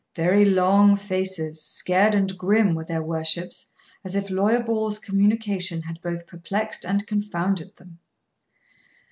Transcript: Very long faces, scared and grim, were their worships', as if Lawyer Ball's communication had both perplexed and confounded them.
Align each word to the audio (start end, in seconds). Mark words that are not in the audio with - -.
Very 0.15 0.43
long 0.45 0.95
faces, 0.95 1.61
scared 1.63 2.15
and 2.15 2.35
grim, 2.35 2.73
were 2.73 2.83
their 2.83 3.03
worships', 3.03 3.71
as 4.03 4.15
if 4.15 4.31
Lawyer 4.31 4.63
Ball's 4.63 4.97
communication 4.97 5.83
had 5.83 6.01
both 6.01 6.25
perplexed 6.25 6.83
and 6.83 7.05
confounded 7.05 7.75
them. 7.75 7.99